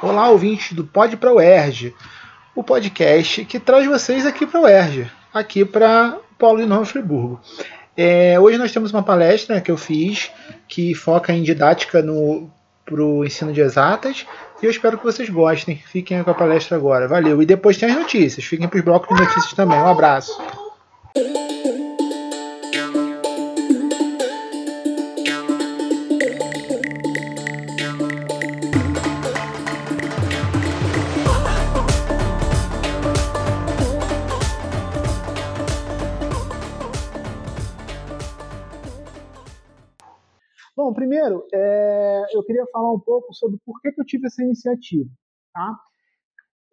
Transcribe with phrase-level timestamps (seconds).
[0.00, 1.92] Olá, ouvintes do Pod para o ERJ,
[2.54, 7.40] o podcast que traz vocês aqui para o ERJ, aqui para Paulo de Novo Friburgo.
[7.96, 10.30] É, hoje nós temos uma palestra que eu fiz
[10.68, 12.00] que foca em didática
[12.84, 14.24] para o ensino de exatas
[14.62, 15.76] e eu espero que vocês gostem.
[15.76, 17.08] Fiquem com a palestra agora.
[17.08, 17.42] Valeu.
[17.42, 18.44] E depois tem as notícias.
[18.44, 19.78] Fiquem para os blocos de notícias também.
[19.78, 20.40] Um abraço.
[42.48, 45.10] Queria falar um pouco sobre por que, que eu tive essa iniciativa.
[45.52, 45.78] Tá?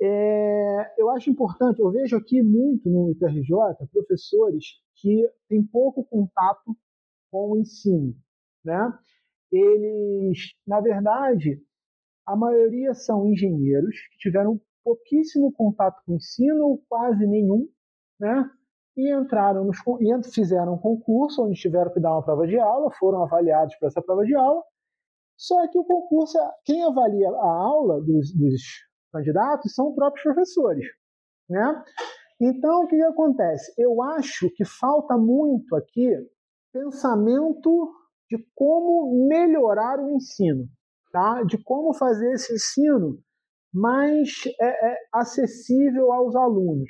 [0.01, 6.75] É, eu acho importante, eu vejo aqui muito no IPRJ professores que têm pouco contato
[7.29, 8.15] com o ensino.
[8.63, 8.97] Né?
[9.51, 11.61] Eles, na verdade,
[12.25, 17.67] a maioria são engenheiros que tiveram pouquíssimo contato com o ensino, quase nenhum,
[18.17, 18.49] né?
[18.95, 22.89] e entraram nos, e fizeram um concurso onde tiveram que dar uma prova de aula,
[22.91, 24.63] foram avaliados para essa prova de aula.
[25.37, 28.61] Só que o concurso, quem avalia a aula dos, dos
[29.11, 30.85] candidatos são os próprios professores,
[31.49, 31.83] né?
[32.39, 33.73] Então, o que, que acontece?
[33.77, 36.09] Eu acho que falta muito aqui
[36.73, 37.93] pensamento
[38.29, 40.67] de como melhorar o ensino,
[41.11, 41.43] tá?
[41.43, 43.19] De como fazer esse ensino
[43.73, 46.89] mais é, é, acessível aos alunos.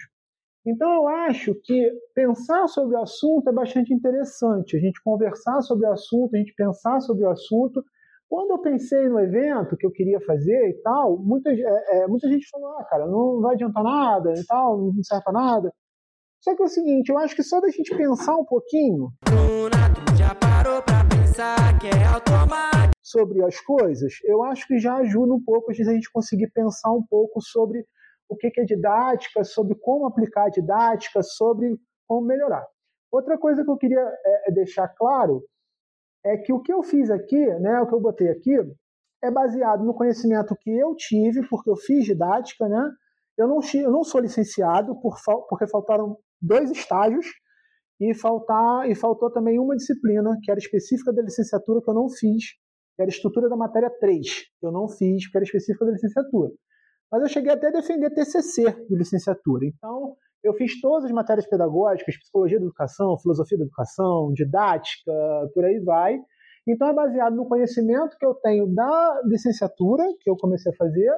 [0.66, 4.76] Então, eu acho que pensar sobre o assunto é bastante interessante.
[4.76, 7.84] A gente conversar sobre o assunto, a gente pensar sobre o assunto.
[8.30, 12.28] Quando eu pensei no evento que eu queria fazer e tal, muita, é, é, muita
[12.28, 15.74] gente falou: ah, cara, não vai adiantar nada e tal, não serve para nada.
[16.42, 19.10] Só que é o seguinte, eu acho que só da gente pensar um pouquinho
[23.02, 27.04] sobre as coisas, eu acho que já ajuda um pouco a gente conseguir pensar um
[27.08, 27.86] pouco sobre
[28.30, 32.66] o que é didática, sobre como aplicar a didática, sobre como melhorar.
[33.12, 35.44] Outra coisa que eu queria é, é, deixar claro
[36.26, 38.52] é que o que eu fiz aqui, né, o que eu botei aqui,
[39.24, 42.92] é baseado no conhecimento que eu tive, porque eu fiz didática, né?
[43.38, 45.16] Eu não, eu não sou licenciado por,
[45.48, 47.26] porque faltaram dois estágios
[48.00, 52.10] e, faltar, e faltou também uma disciplina que era específica da licenciatura que eu não
[52.10, 52.54] fiz,
[52.96, 54.22] que era estrutura da matéria 3,
[54.60, 56.52] que eu não fiz, que era específica da licenciatura.
[57.12, 59.66] Mas eu cheguei até a defender TCC de licenciatura.
[59.66, 65.12] Então, eu fiz todas as matérias pedagógicas, psicologia da educação, filosofia da educação, didática,
[65.54, 66.20] por aí vai.
[66.68, 71.12] Então, é baseado no conhecimento que eu tenho da licenciatura, que eu comecei a fazer,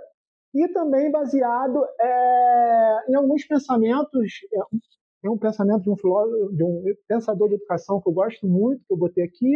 [0.53, 4.31] e também baseado é, em alguns pensamentos.
[4.53, 4.59] É,
[5.21, 8.85] tem um pensamento de um, filósofo, de um pensador de educação que eu gosto muito,
[8.85, 9.53] que eu botei aqui,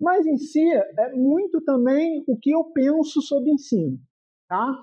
[0.00, 3.98] mas em si é muito também o que eu penso sobre ensino.
[4.48, 4.82] Tá?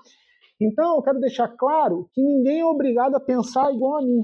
[0.60, 4.22] Então, eu quero deixar claro que ninguém é obrigado a pensar igual a mim.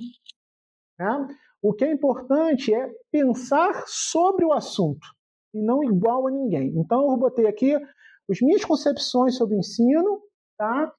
[0.99, 1.29] Né?
[1.63, 5.07] O que é importante é pensar sobre o assunto
[5.55, 6.73] e não igual a ninguém.
[6.77, 10.21] Então, eu botei aqui as minhas concepções sobre o ensino,
[10.59, 10.93] tá?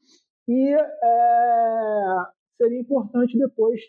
[0.47, 2.25] E é,
[2.57, 3.79] seria importante depois,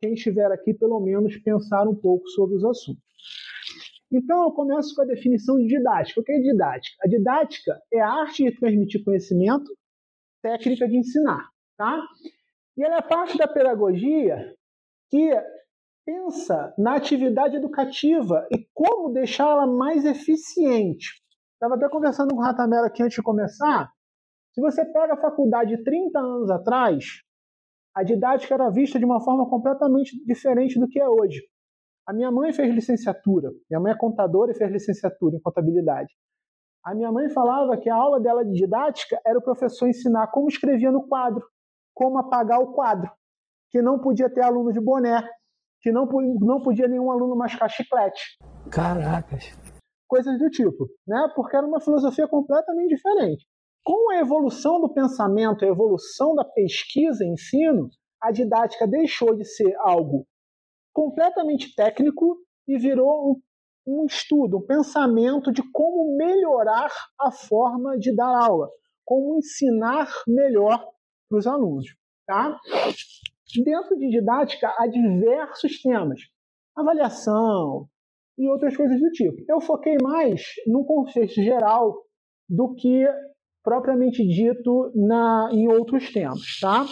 [0.00, 3.02] quem estiver aqui, pelo menos pensar um pouco sobre os assuntos.
[4.12, 6.20] Então, eu começo com a definição de didática.
[6.20, 6.96] O que é didática?
[7.02, 9.72] A didática é a arte de transmitir conhecimento
[10.46, 12.00] técnica de ensinar, tá?
[12.76, 14.54] E ela é parte da pedagogia
[15.10, 15.30] que
[16.04, 21.20] pensa na atividade educativa e como deixá-la mais eficiente.
[21.54, 23.90] Estava até conversando com o Ratamero aqui antes de começar.
[24.52, 27.04] Se você pega a faculdade 30 anos atrás,
[27.94, 31.42] a didática era vista de uma forma completamente diferente do que é hoje.
[32.06, 36.12] A minha mãe fez licenciatura, minha mãe é contadora e fez licenciatura em contabilidade.
[36.86, 40.46] A minha mãe falava que a aula dela de didática era o professor ensinar como
[40.46, 41.44] escrevia no quadro,
[41.92, 43.10] como apagar o quadro,
[43.72, 45.28] que não podia ter aluno de boné,
[45.82, 48.38] que não, não podia nenhum aluno mascar chiclete.
[48.70, 49.58] Caracas.
[50.06, 51.28] Coisas do tipo, né?
[51.34, 53.44] Porque era uma filosofia completamente diferente.
[53.84, 57.88] Com a evolução do pensamento, a evolução da pesquisa e ensino,
[58.22, 60.24] a didática deixou de ser algo
[60.92, 62.36] completamente técnico
[62.68, 63.40] e virou um
[63.86, 66.90] um estudo, um pensamento de como melhorar
[67.20, 68.68] a forma de dar aula,
[69.04, 70.84] como ensinar melhor
[71.28, 71.86] para os alunos.
[72.26, 72.58] Tá?
[73.64, 76.20] Dentro de didática há diversos temas,
[76.74, 77.88] avaliação
[78.36, 79.36] e outras coisas do tipo.
[79.48, 81.96] Eu foquei mais no contexto geral
[82.48, 83.06] do que
[83.62, 86.58] propriamente dito na, em outros temas.
[86.60, 86.84] Tá?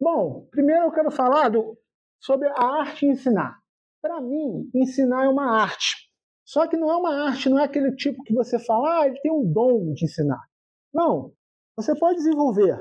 [0.00, 1.76] Bom, primeiro eu quero falar do,
[2.18, 3.59] sobre a arte de ensinar.
[4.02, 6.10] Para mim, ensinar é uma arte.
[6.44, 9.20] Só que não é uma arte, não é aquele tipo que você fala, ah, ele
[9.20, 10.40] tem um dom de ensinar.
[10.92, 11.32] Não.
[11.76, 12.76] Você pode desenvolver.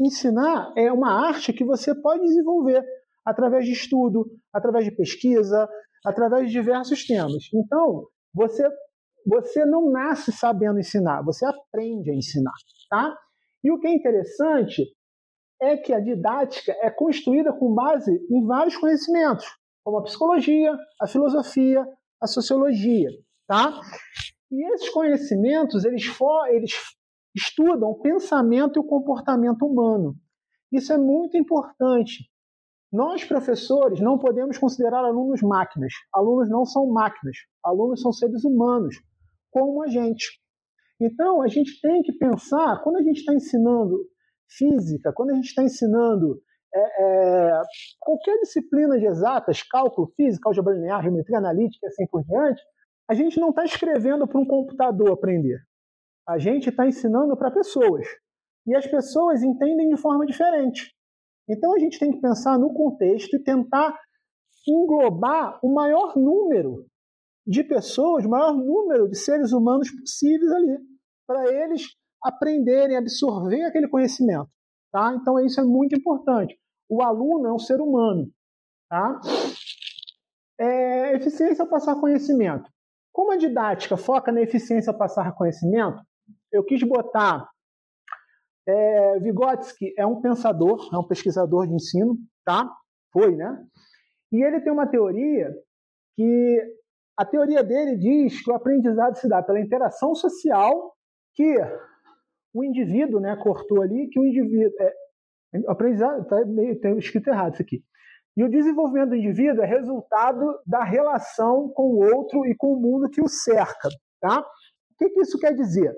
[0.00, 2.84] Ensinar é uma arte que você pode desenvolver
[3.24, 5.68] através de estudo, através de pesquisa,
[6.04, 7.44] através de diversos temas.
[7.54, 8.68] Então, você
[9.26, 12.52] você não nasce sabendo ensinar, você aprende a ensinar,
[12.88, 13.14] tá?
[13.62, 14.82] E o que é interessante
[15.60, 19.44] é que a didática é construída com base em vários conhecimentos,
[19.84, 21.86] como a psicologia, a filosofia,
[22.20, 23.08] a sociologia,
[23.46, 23.80] tá?
[24.50, 26.72] E esses conhecimentos, eles, for, eles
[27.34, 30.14] estudam o pensamento e o comportamento humano.
[30.72, 32.28] Isso é muito importante.
[32.92, 35.92] Nós, professores, não podemos considerar alunos máquinas.
[36.12, 37.36] Alunos não são máquinas.
[37.64, 38.96] Alunos são seres humanos,
[39.50, 40.40] como a gente.
[41.00, 43.96] Então, a gente tem que pensar, quando a gente está ensinando
[44.48, 46.42] física, quando a gente está ensinando
[46.74, 47.62] é, é,
[47.98, 52.62] qualquer disciplina de exatas, cálculo, física, álgebra linear, geometria analítica e assim por diante,
[53.08, 55.58] a gente não está escrevendo para um computador aprender.
[56.28, 58.06] A gente está ensinando para pessoas.
[58.66, 60.94] E as pessoas entendem de forma diferente.
[61.48, 63.98] Então a gente tem que pensar no contexto e tentar
[64.68, 66.86] englobar o maior número
[67.44, 70.78] de pessoas, o maior número de seres humanos possíveis ali,
[71.26, 71.82] para eles
[72.22, 74.48] aprenderem, absorver aquele conhecimento.
[74.92, 75.14] Tá?
[75.14, 76.58] Então isso é muito importante.
[76.88, 78.28] O aluno é um ser humano.
[78.88, 79.20] Tá?
[80.58, 82.68] É, eficiência ao passar conhecimento.
[83.12, 86.02] Como a didática foca na eficiência ao passar conhecimento,
[86.52, 87.48] eu quis botar
[88.66, 92.70] é, Vygotsky é um pensador, é um pesquisador de ensino, tá?
[93.12, 93.64] Foi, né?
[94.32, 95.52] E ele tem uma teoria
[96.16, 96.76] que
[97.16, 100.94] a teoria dele diz que o aprendizado se dá pela interação social
[101.34, 101.56] que
[102.52, 104.92] o indivíduo, né, cortou ali, que o indivíduo é,
[105.68, 107.82] aprendizado está meio tem escrito errado isso aqui.
[108.36, 112.80] E o desenvolvimento do indivíduo é resultado da relação com o outro e com o
[112.80, 113.88] mundo que o cerca,
[114.20, 114.40] tá?
[114.40, 115.94] O que, que isso quer dizer?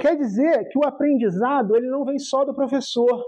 [0.00, 3.24] Quer dizer que o aprendizado ele não vem só do professor,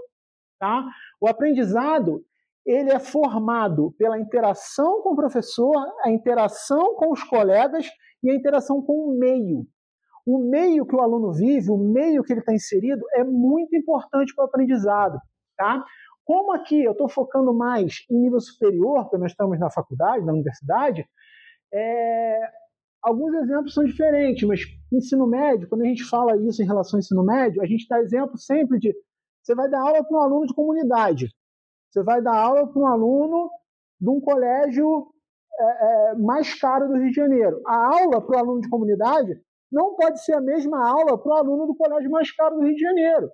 [0.59, 0.85] tá?
[1.19, 2.23] O aprendizado
[2.65, 7.87] ele é formado pela interação com o professor, a interação com os colegas
[8.23, 9.67] e a interação com o meio.
[10.25, 14.33] O meio que o aluno vive, o meio que ele está inserido, é muito importante
[14.33, 15.19] para o aprendizado,
[15.57, 15.83] tá?
[16.25, 20.31] Como aqui eu estou focando mais em nível superior, porque nós estamos na faculdade, na
[20.31, 21.05] universidade,
[21.73, 22.39] é,
[23.03, 24.61] Alguns exemplos são diferentes, mas
[24.91, 27.99] ensino médio, quando a gente fala isso em relação ao ensino médio, a gente dá
[27.99, 28.95] exemplo sempre de
[29.43, 31.27] você vai dar aula para um aluno de comunidade,
[31.91, 33.49] você vai dar aula para um aluno
[33.99, 35.07] de um colégio
[35.59, 37.61] é, é, mais caro do Rio de Janeiro.
[37.67, 39.33] A aula para o aluno de comunidade
[39.73, 42.75] não pode ser a mesma aula para o aluno do colégio mais caro do Rio
[42.75, 43.29] de Janeiro.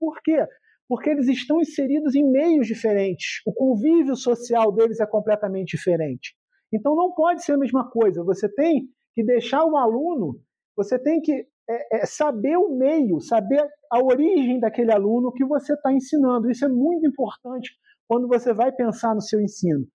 [0.00, 0.44] Por quê?
[0.88, 3.40] Porque eles estão inseridos em meios diferentes.
[3.46, 6.34] O convívio social deles é completamente diferente.
[6.72, 8.24] Então não pode ser a mesma coisa.
[8.24, 10.40] Você tem que deixar o aluno,
[10.74, 15.74] você tem que é, é, saber o meio, saber a origem daquele aluno que você
[15.74, 16.50] está ensinando.
[16.50, 17.70] Isso é muito importante
[18.08, 19.86] quando você vai pensar no seu ensino.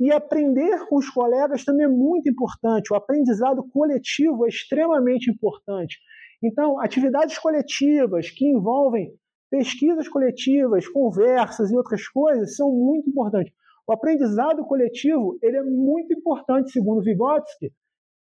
[0.00, 2.92] E aprender com os colegas também é muito importante.
[2.92, 5.98] O aprendizado coletivo é extremamente importante.
[6.42, 9.12] Então, atividades coletivas que envolvem
[9.50, 13.52] pesquisas coletivas, conversas e outras coisas são muito importantes.
[13.86, 17.72] O aprendizado coletivo ele é muito importante, segundo Vygotsky,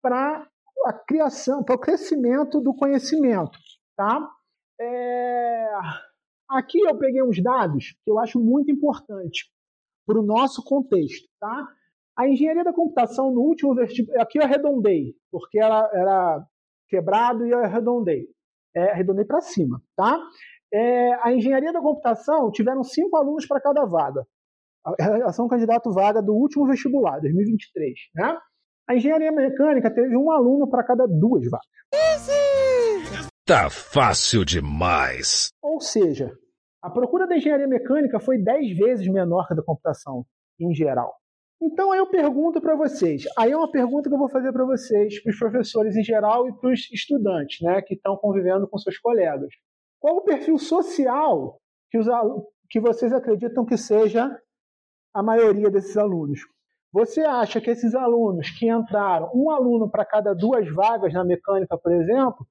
[0.02, 0.46] para
[0.84, 3.56] a criação, para o crescimento do conhecimento,
[3.96, 4.28] tá?
[4.80, 5.68] É...
[6.50, 9.51] Aqui eu peguei uns dados que eu acho muito importante
[10.12, 11.66] para o nosso contexto, tá?
[12.16, 16.46] A engenharia da computação no último vestibular, aqui eu arredondei, porque era, era
[16.86, 18.26] quebrado e eu arredondei,
[18.76, 20.18] é, arredondei para cima, tá?
[20.70, 24.26] É, a engenharia da computação tiveram cinco alunos para cada vaga.
[24.98, 28.36] Relação candidato-vaga do último vestibular, 2023, né?
[28.88, 31.66] A engenharia mecânica teve um aluno para cada duas vagas.
[33.46, 35.50] Tá fácil demais.
[35.62, 36.36] Ou seja,
[36.82, 40.26] a procura da engenharia mecânica foi 10 vezes menor que a da computação,
[40.58, 41.14] em geral.
[41.60, 44.64] Então aí eu pergunto para vocês, aí é uma pergunta que eu vou fazer para
[44.64, 48.76] vocês, para os professores em geral e para os estudantes, né, que estão convivendo com
[48.78, 49.48] seus colegas.
[50.00, 52.08] Qual o perfil social que, os,
[52.68, 54.36] que vocês acreditam que seja
[55.14, 56.40] a maioria desses alunos?
[56.92, 61.78] Você acha que esses alunos que entraram, um aluno para cada duas vagas na mecânica,
[61.78, 62.44] por exemplo,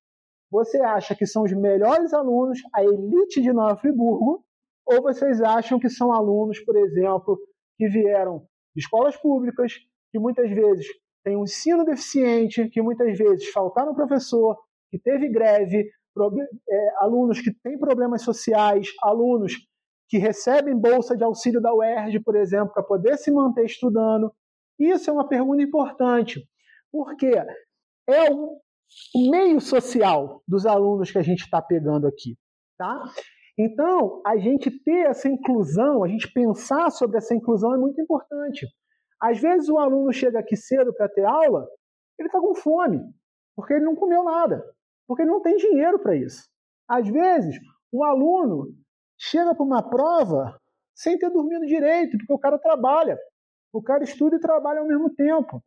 [0.52, 4.44] você acha que são os melhores alunos, a elite de Nova Friburgo,
[4.86, 7.40] ou vocês acham que são alunos, por exemplo,
[7.78, 9.74] que vieram de escolas públicas,
[10.12, 10.86] que muitas vezes
[11.24, 14.58] têm um ensino deficiente, que muitas vezes faltaram professor,
[14.90, 15.90] que teve greve,
[16.70, 19.54] é, alunos que têm problemas sociais, alunos
[20.10, 24.34] que recebem bolsa de auxílio da UERJ, por exemplo, para poder se manter estudando?
[24.78, 26.46] Isso é uma pergunta importante,
[26.92, 27.32] porque
[28.08, 28.60] é o,
[29.16, 32.38] o meio social dos alunos que a gente está pegando aqui.
[32.78, 33.04] Tá?
[33.58, 38.68] Então, a gente ter essa inclusão, a gente pensar sobre essa inclusão é muito importante.
[39.22, 41.68] Às vezes o aluno chega aqui cedo para ter aula,
[42.18, 43.00] ele está com fome,
[43.56, 44.64] porque ele não comeu nada,
[45.08, 46.50] porque ele não tem dinheiro para isso.
[46.88, 47.60] Às vezes,
[47.94, 48.74] um aluno
[49.18, 50.60] chega para uma prova
[50.96, 53.18] sem ter dormido direito, porque o cara trabalha.
[53.74, 55.64] O cara estuda e trabalha ao mesmo tempo.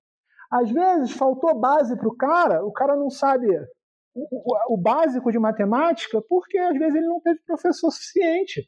[0.55, 3.45] Às vezes faltou base para o cara, o cara não sabe
[4.15, 8.65] o, básico de matemática, porque às vezes ele não teve professor suficiente.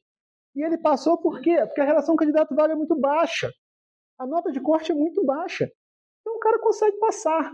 [0.57, 1.65] E ele passou por quê?
[1.65, 3.53] Porque a relação candidato-vaga é muito baixa.
[4.19, 5.71] A nota de corte é muito baixa.
[6.21, 7.53] Então o cara consegue passar.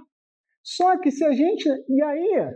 [0.62, 1.68] Só que se a gente.
[1.90, 2.54] E aí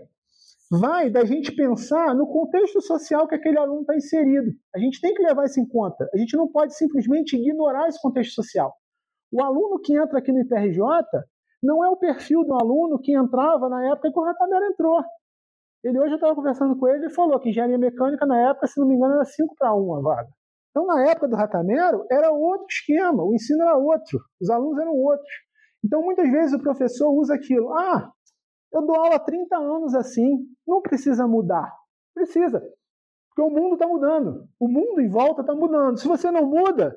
[0.70, 4.50] vai da gente pensar no contexto social que aquele aluno está inserido.
[4.74, 6.08] A gente tem que levar isso em conta.
[6.14, 8.72] A gente não pode simplesmente ignorar esse contexto social.
[9.30, 10.80] O aluno que entra aqui no IPRJ
[11.62, 15.02] não é o perfil do aluno que entrava na época que o Ratamero entrou.
[15.84, 18.80] Ele hoje eu estava conversando com ele e falou que engenharia mecânica na época, se
[18.80, 20.28] não me engano, era 5 para 1 a vaga.
[20.70, 24.92] Então, na época do Ratamero, era outro esquema, o ensino era outro, os alunos eram
[24.92, 25.30] outros.
[25.82, 27.72] Então, muitas vezes o professor usa aquilo.
[27.72, 28.10] Ah,
[28.72, 31.72] eu dou aula há 30 anos assim, não precisa mudar.
[32.14, 32.60] Precisa.
[33.28, 34.48] Porque o mundo está mudando.
[34.58, 35.98] O mundo em volta está mudando.
[35.98, 36.94] Se você não muda,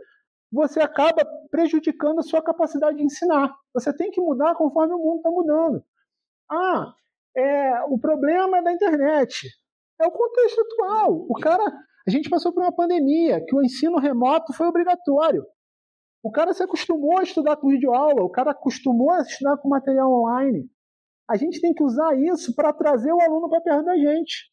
[0.52, 3.56] você acaba prejudicando a sua capacidade de ensinar.
[3.74, 5.84] Você tem que mudar conforme o mundo está mudando.
[6.50, 6.94] Ah,
[7.38, 9.48] é, o problema é da internet.
[10.02, 11.26] É o contexto atual.
[11.30, 11.64] O cara,
[12.08, 15.46] a gente passou por uma pandemia, que o ensino remoto foi obrigatório.
[16.24, 20.12] O cara se acostumou a estudar com videoaula, o cara acostumou a estudar com material
[20.12, 20.70] online.
[21.30, 24.52] A gente tem que usar isso para trazer o aluno para perto da gente.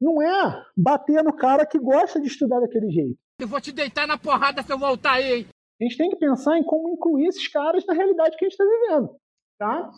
[0.00, 3.18] Não é bater no cara que gosta de estudar daquele jeito.
[3.40, 5.46] Eu vou te deitar na porrada se eu voltar aí, hein?
[5.80, 8.60] A gente tem que pensar em como incluir esses caras na realidade que a gente
[8.60, 9.16] está vivendo.
[9.58, 9.90] Tá?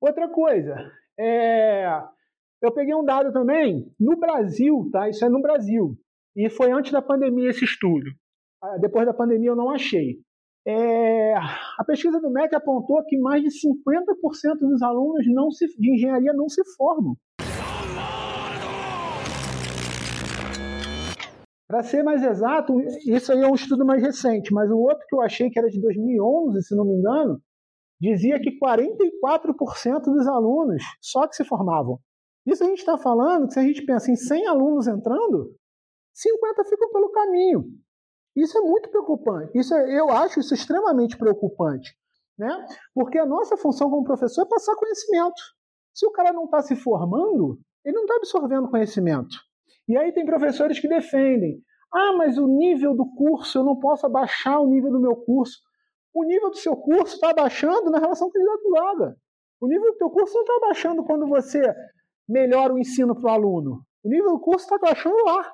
[0.00, 0.76] Outra coisa,
[1.18, 1.86] é...
[2.62, 5.08] eu peguei um dado também no Brasil, tá?
[5.08, 5.96] Isso é no Brasil.
[6.36, 8.10] E foi antes da pandemia esse estudo.
[8.62, 10.20] Ah, depois da pandemia eu não achei.
[10.64, 11.34] É...
[11.34, 15.66] A pesquisa do MEC apontou que mais de 50% dos alunos não se...
[15.66, 17.16] de engenharia não se formam.
[21.72, 25.14] Para ser mais exato, isso aí é um estudo mais recente, mas o outro que
[25.14, 27.40] eu achei que era de 2011, se não me engano,
[27.98, 31.98] dizia que 44% dos alunos só que se formavam.
[32.44, 35.56] Isso a gente está falando que se a gente pensa em 100 alunos entrando,
[36.12, 37.64] 50 ficam pelo caminho.
[38.36, 39.58] Isso é muito preocupante.
[39.58, 41.90] Isso é, eu acho isso extremamente preocupante,
[42.38, 42.66] né?
[42.94, 45.40] Porque a nossa função como professor é passar conhecimento.
[45.94, 49.34] Se o cara não está se formando, ele não está absorvendo conhecimento.
[49.92, 51.60] E aí tem professores que defendem:
[51.92, 55.58] ah, mas o nível do curso, eu não posso abaixar o nível do meu curso
[56.14, 59.16] o nível do seu curso está baixando na relação candidato-vaga.
[59.60, 61.60] O nível do teu curso não está baixando quando você
[62.28, 63.82] melhora o ensino para o aluno.
[64.04, 65.50] O nível do curso está baixando lá.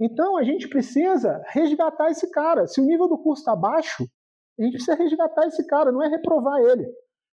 [0.00, 2.66] Então a gente precisa resgatar esse cara.
[2.66, 4.04] Se o nível do curso está baixo,
[4.58, 6.86] a gente precisa resgatar esse cara, não é reprovar ele.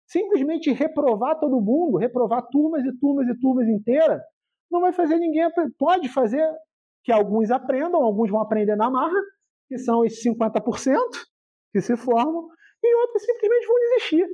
[0.08, 4.22] Simplesmente reprovar todo mundo, reprovar turmas e turmas e turmas inteiras,
[4.72, 5.48] não vai fazer ninguém.
[5.78, 6.48] Pode fazer
[7.04, 9.20] que alguns aprendam, alguns vão aprender na marra,
[9.68, 10.98] que são esses 50%
[11.74, 12.48] que se formam,
[12.84, 14.28] e outros simplesmente vão desistir.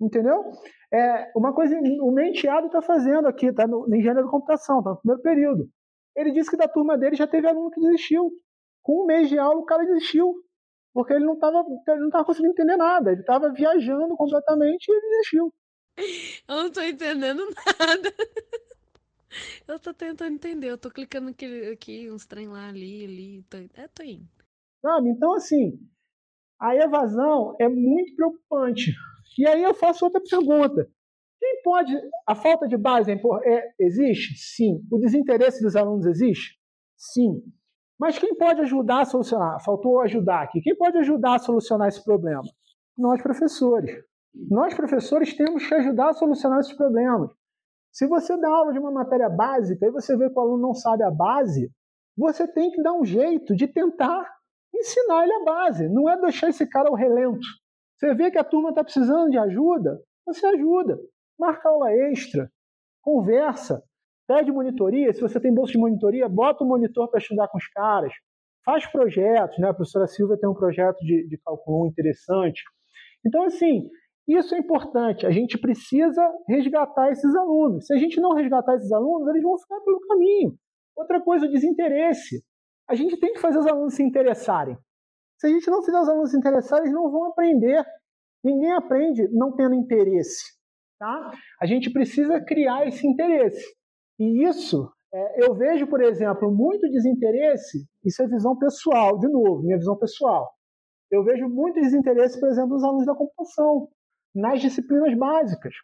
[0.00, 0.50] Entendeu?
[0.92, 4.90] É, uma coisa o Menteado está fazendo aqui, está no, no engenharia da computação, está
[4.90, 5.68] no primeiro período.
[6.16, 8.30] Ele disse que da turma dele já teve aluno que desistiu.
[8.82, 10.34] Com um mês de aula, o cara desistiu.
[10.92, 11.64] Porque ele não estava
[11.98, 13.12] não tava conseguindo entender nada.
[13.12, 15.54] Ele estava viajando completamente e ele desistiu.
[16.48, 17.42] Eu não estou entendendo
[17.78, 18.14] nada.
[19.66, 20.68] Eu estou tentando entender.
[20.68, 23.42] Eu estou clicando aqui, aqui uns trem lá, ali, ali.
[23.48, 24.28] Tô, é, tô indo.
[24.80, 25.08] Sabe?
[25.10, 25.78] Então, assim,
[26.60, 28.92] a evasão é muito preocupante.
[29.38, 30.88] E aí eu faço outra pergunta.
[31.38, 31.92] Quem pode.
[32.26, 34.34] A falta de base é, é, existe?
[34.36, 34.80] Sim.
[34.90, 36.58] O desinteresse dos alunos existe?
[36.96, 37.42] Sim.
[37.98, 39.62] Mas quem pode ajudar a solucionar?
[39.64, 40.60] Faltou ajudar aqui.
[40.60, 42.42] Quem pode ajudar a solucionar esse problema?
[42.96, 43.90] Nós, professores.
[44.34, 47.30] Nós, professores, temos que ajudar a solucionar esses problemas.
[47.92, 50.74] Se você dá aula de uma matéria básica e você vê que o aluno não
[50.74, 51.70] sabe a base,
[52.16, 54.26] você tem que dar um jeito de tentar
[54.74, 57.46] ensinar ele a base, não é deixar esse cara ao relento.
[57.98, 60.98] Você vê que a turma está precisando de ajuda, você ajuda.
[61.38, 62.50] Marca aula extra,
[63.02, 63.82] conversa,
[64.26, 65.12] pede monitoria.
[65.12, 68.12] Se você tem bolsa de monitoria, bota o monitor para estudar com os caras.
[68.64, 69.68] Faz projetos, né?
[69.68, 72.62] A professora Silvia tem um projeto de, de cálculo interessante.
[73.26, 73.88] Então, assim,
[74.28, 75.26] isso é importante.
[75.26, 77.86] A gente precisa resgatar esses alunos.
[77.86, 80.54] Se a gente não resgatar esses alunos, eles vão ficar pelo caminho.
[80.96, 82.44] Outra coisa, o desinteresse
[82.88, 84.76] a gente tem que fazer os alunos se interessarem.
[85.38, 87.84] Se a gente não fizer os alunos se interessarem, eles não vão aprender.
[88.44, 90.52] Ninguém aprende não tendo interesse.
[90.98, 91.30] Tá?
[91.60, 93.64] A gente precisa criar esse interesse.
[94.18, 99.62] E isso É, eu vejo, por exemplo, muito desinteresse, isso é visão pessoal, de novo,
[99.62, 100.50] minha visão pessoal.
[101.10, 103.88] Eu vejo muito desinteresse, por exemplo, nos alunos da computação,
[104.34, 105.74] nas disciplinas básicas.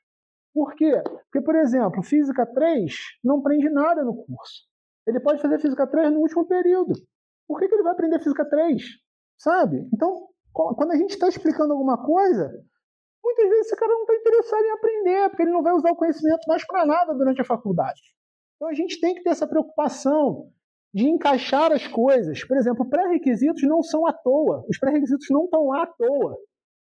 [0.55, 1.02] Por quê?
[1.05, 4.67] Porque, por exemplo, Física 3 não prende nada no curso.
[5.07, 6.95] Ele pode fazer Física 3 no último período.
[7.47, 8.83] Por que, que ele vai aprender Física 3?
[9.38, 9.88] Sabe?
[9.93, 12.50] Então, quando a gente está explicando alguma coisa,
[13.23, 15.97] muitas vezes esse cara não está interessado em aprender, porque ele não vai usar o
[15.97, 18.00] conhecimento mais para nada durante a faculdade.
[18.57, 20.50] Então a gente tem que ter essa preocupação
[20.93, 22.45] de encaixar as coisas.
[22.45, 24.64] Por exemplo, pré-requisitos não são à toa.
[24.69, 26.37] Os pré-requisitos não estão lá à toa.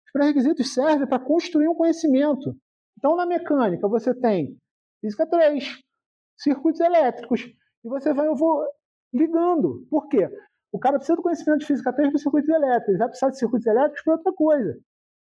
[0.08, 2.56] Os pré-requisitos servem para construir um conhecimento.
[2.98, 4.58] Então, na mecânica, você tem
[5.02, 5.64] física 3,
[6.38, 8.66] circuitos elétricos, e você vai eu vou
[9.14, 9.86] ligando.
[9.90, 10.30] Por quê?
[10.72, 13.38] O cara precisa do conhecimento de física 3 para circuitos elétricos, ele vai precisar de
[13.38, 14.80] circuitos elétricos para outra coisa.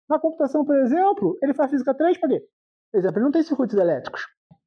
[0.10, 2.46] Na computação, por exemplo, ele faz física 3 para quê?
[2.92, 4.22] Por exemplo, ele não tem circuitos elétricos.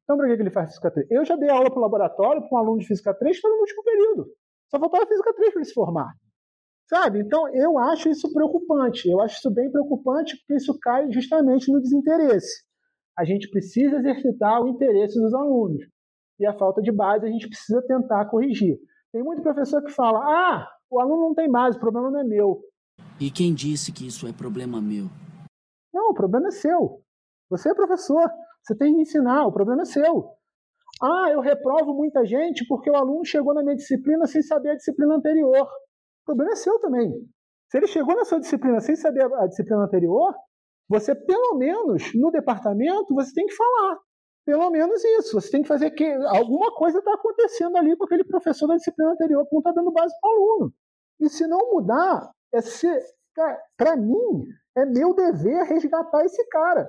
[0.04, 1.10] Então, para que ele faz física 3?
[1.10, 3.56] Eu já dei aula para o laboratório para um aluno de física 3 que no
[3.56, 4.26] último período.
[4.70, 6.12] Só faltava física 3 para ele se formar.
[6.88, 7.20] Sabe?
[7.20, 9.08] Então, eu acho isso preocupante.
[9.08, 12.64] Eu acho isso bem preocupante porque isso cai justamente no desinteresse.
[13.18, 15.82] A gente precisa exercitar o interesse dos alunos.
[16.38, 18.78] E a falta de base a gente precisa tentar corrigir.
[19.12, 22.24] Tem muito professor que fala: ah, o aluno não tem base, o problema não é
[22.24, 22.60] meu.
[23.18, 25.06] E quem disse que isso é problema meu?
[25.92, 27.00] Não, o problema é seu.
[27.50, 28.28] Você é professor,
[28.62, 30.28] você tem que ensinar, o problema é seu.
[31.02, 34.76] Ah, eu reprovo muita gente porque o aluno chegou na minha disciplina sem saber a
[34.76, 35.66] disciplina anterior.
[36.26, 37.12] Problema é seu também.
[37.70, 40.34] Se ele chegou na sua disciplina sem saber a disciplina anterior,
[40.88, 43.98] você, pelo menos, no departamento, você tem que falar.
[44.44, 45.40] Pelo menos isso.
[45.40, 49.12] Você tem que fazer que alguma coisa está acontecendo ali com aquele professor da disciplina
[49.12, 50.72] anterior que não está dando base para o aluno.
[51.20, 53.02] E se não mudar, é ser.
[53.76, 56.88] Para mim, é meu dever resgatar esse cara.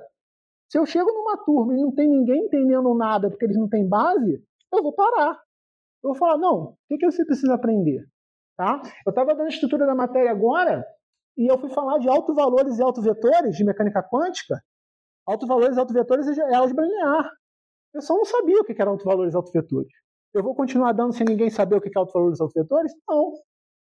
[0.70, 3.86] Se eu chego numa turma e não tem ninguém entendendo nada porque eles não têm
[3.86, 4.42] base,
[4.72, 5.38] eu vou parar.
[6.02, 8.06] Eu vou falar, não, o que, que você precisa aprender?
[8.58, 8.82] Tá?
[9.06, 10.84] Eu estava dando estrutura da matéria agora
[11.36, 14.60] e eu fui falar de autovalores e autovetores de mecânica quântica.
[15.24, 17.30] Autovalores e autovetores é álgebra linear.
[17.94, 19.92] Eu só não sabia o que era autovalores e autovetores.
[20.34, 22.92] Eu vou continuar dando sem ninguém saber o que é autovalores e autovetores?
[23.08, 23.32] Não.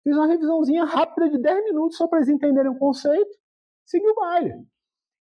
[0.03, 3.31] Fiz uma revisãozinha rápida de 10 minutos só para eles entenderem o conceito,
[3.87, 4.55] segui o baile.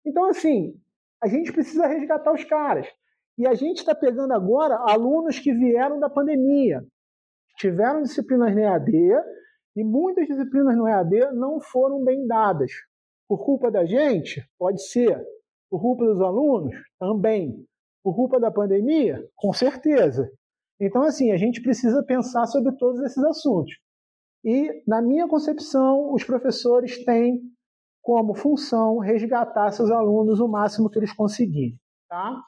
[0.06, 0.74] Então, assim,
[1.22, 2.88] a gente precisa resgatar os caras.
[3.36, 6.82] E a gente está pegando agora alunos que vieram da pandemia,
[7.58, 8.92] tiveram disciplinas no EAD
[9.74, 12.70] e muitas disciplinas no EAD não foram bem dadas.
[13.28, 14.46] Por culpa da gente?
[14.58, 15.22] Pode ser.
[15.70, 16.74] Por culpa dos alunos?
[16.98, 17.66] Também.
[18.02, 19.26] Por culpa da pandemia?
[19.34, 20.30] Com certeza.
[20.80, 23.72] Então, assim, a gente precisa pensar sobre todos esses assuntos.
[24.44, 27.40] E, na minha concepção, os professores têm
[28.02, 31.78] como função resgatar seus alunos o máximo que eles conseguirem.
[32.08, 32.42] Tá?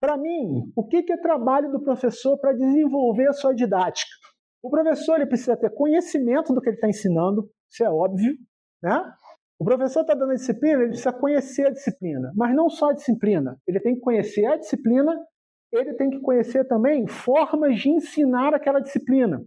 [0.00, 4.08] Para mim, o que é trabalho do professor para desenvolver a sua didática?
[4.66, 8.34] O professor ele precisa ter conhecimento do que ele está ensinando, isso é óbvio.
[8.82, 9.00] Né?
[9.60, 12.92] O professor está dando a disciplina, ele precisa conhecer a disciplina, mas não só a
[12.92, 13.56] disciplina.
[13.64, 15.16] Ele tem que conhecer a disciplina,
[15.72, 19.40] ele tem que conhecer também formas de ensinar aquela disciplina.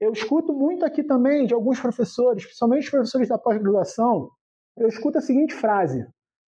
[0.00, 4.28] Eu escuto muito aqui também de alguns professores, principalmente os professores da pós-graduação,
[4.76, 6.04] eu escuto a seguinte frase: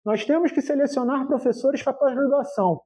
[0.04, 2.82] Nós temos que selecionar professores para pós-graduação.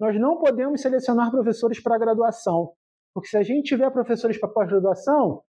[0.00, 2.72] Nós não podemos selecionar professores para graduação,
[3.14, 5.42] porque se a gente tiver professores para pós-graduação,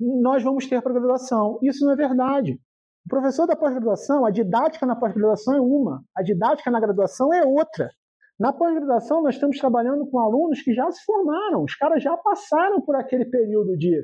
[0.00, 1.58] nós vamos ter para graduação.
[1.62, 2.58] Isso não é verdade.
[3.06, 7.44] O professor da pós-graduação, a didática na pós-graduação é uma, a didática na graduação é
[7.46, 7.88] outra.
[8.38, 12.82] Na pós-graduação, nós estamos trabalhando com alunos que já se formaram, os caras já passaram
[12.82, 14.02] por aquele período de,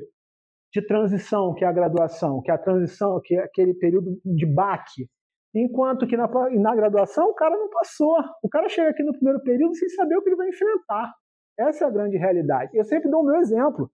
[0.73, 4.45] de transição, que é a graduação, que é a transição, que é aquele período de
[4.45, 5.07] baque.
[5.53, 8.15] Enquanto que na, na graduação o cara não passou.
[8.41, 11.13] O cara chega aqui no primeiro período sem saber o que ele vai enfrentar.
[11.57, 12.75] Essa é a grande realidade.
[12.75, 13.91] Eu sempre dou o meu exemplo.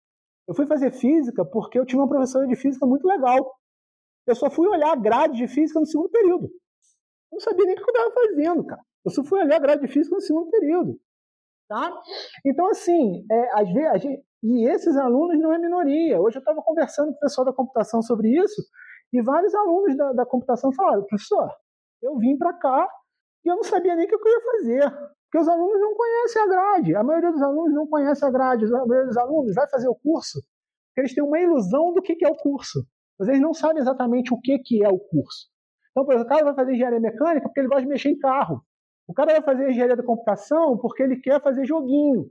[0.47, 3.53] Eu fui fazer física porque eu tinha uma professora de física muito legal.
[4.25, 6.45] Eu só fui olhar a grade de física no segundo período.
[6.45, 8.81] Eu não sabia nem o que eu estava fazendo, cara.
[9.05, 10.99] Eu só fui olhar a grade de física no segundo período.
[11.67, 11.93] Tá?
[12.45, 16.21] Então, assim, é, às vezes, gente, e esses alunos não é minoria.
[16.21, 18.61] Hoje eu estava conversando com o pessoal da computação sobre isso,
[19.11, 21.49] e vários alunos da, da computação falaram: professor,
[22.01, 22.87] eu vim para cá
[23.43, 25.16] e eu não sabia nem o que eu ia fazer.
[25.29, 26.95] Porque os alunos não conhecem a grade.
[26.95, 28.65] A maioria dos alunos não conhece a grade.
[28.65, 30.39] A maioria dos alunos vai fazer o curso
[30.99, 32.85] eles têm uma ilusão do que é o curso.
[33.19, 35.47] Mas eles não sabem exatamente o que é o curso.
[35.91, 38.19] Então, por exemplo, o cara vai fazer engenharia mecânica porque ele gosta de mexer em
[38.19, 38.61] carro.
[39.07, 42.27] O cara vai fazer engenharia da computação porque ele quer fazer joguinho.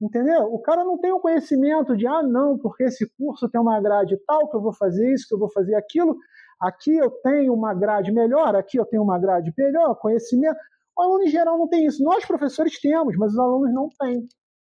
[0.00, 0.44] Entendeu?
[0.44, 4.16] O cara não tem o conhecimento de, ah, não, porque esse curso tem uma grade
[4.26, 6.16] tal, que eu vou fazer isso, que eu vou fazer aquilo.
[6.60, 10.56] Aqui eu tenho uma grade melhor, aqui eu tenho uma grade melhor, conhecimento.
[10.98, 12.02] O aluno em geral não tem isso.
[12.02, 14.26] Nós, professores, temos, mas os alunos não têm.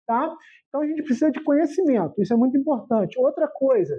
[0.06, 0.34] Tá?
[0.68, 3.18] Então a gente precisa de conhecimento, isso é muito importante.
[3.18, 3.94] Outra coisa,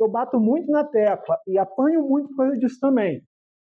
[0.00, 3.22] eu bato muito na tecla e apanho muito por causa disso também.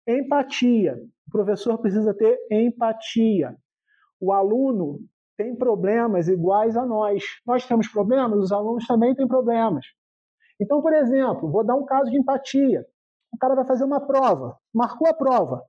[0.07, 0.95] Empatia.
[1.27, 3.55] O professor precisa ter empatia.
[4.19, 4.99] O aluno
[5.37, 7.23] tem problemas iguais a nós.
[7.45, 9.85] Nós temos problemas, os alunos também têm problemas.
[10.61, 12.85] Então, por exemplo, vou dar um caso de empatia.
[13.33, 15.63] O cara vai fazer uma prova, marcou a prova.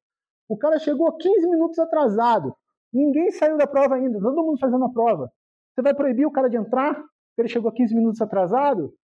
[0.48, 2.54] O cara chegou 15 minutos atrasado.
[2.92, 5.30] Ninguém saiu da prova ainda, todo mundo fazendo a prova.
[5.74, 8.94] Você vai proibir o cara de entrar porque ele chegou 15 minutos atrasado?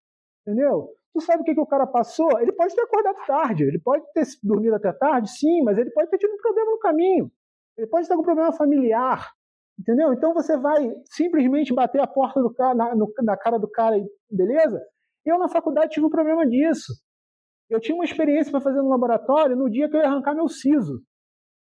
[0.41, 0.89] Entendeu?
[1.13, 2.41] Tu sabe o que, que o cara passou?
[2.41, 6.09] Ele pode ter acordado tarde, ele pode ter dormido até tarde, sim, mas ele pode
[6.09, 7.31] ter tido um problema no caminho.
[7.77, 9.31] Ele pode ter algum problema familiar.
[9.79, 10.15] Entendeu?
[10.15, 13.97] Então você vai simplesmente bater a porta do cara, na, no, na cara do cara,
[14.31, 14.81] beleza?
[15.27, 16.93] Eu na faculdade tive um problema disso.
[17.69, 20.49] Eu tinha uma experiência para fazer no laboratório no dia que eu ia arrancar meu
[20.49, 21.03] siso.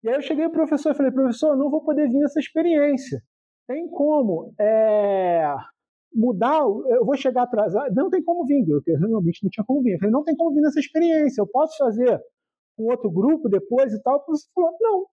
[0.04, 3.22] E aí eu cheguei pro professor e falei, professor, não vou poder vir nessa experiência.
[3.68, 5.56] Tem como é,
[6.14, 9.94] mudar, eu vou chegar atrasado, não tem como vir, eu realmente não tinha como vir.
[9.94, 12.20] Eu falei, não tem como vir nessa experiência, eu posso fazer
[12.76, 14.18] com outro grupo depois e tal.
[14.18, 15.06] O professor falou, não.